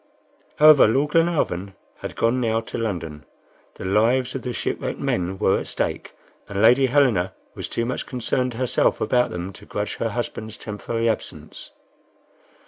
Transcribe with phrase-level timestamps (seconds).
[0.55, 3.23] However, Lord Glenarvan had gone now to London.
[3.75, 6.13] The lives of the shipwrecked men were at stake,
[6.49, 11.07] and Lady Helena was too much concerned herself about them to grudge her husband's temporary
[11.07, 11.69] absence.